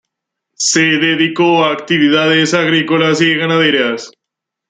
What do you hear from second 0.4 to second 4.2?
Se dedicó a actividades agrícolas y ganaderas.